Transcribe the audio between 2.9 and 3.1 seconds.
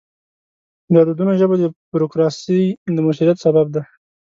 د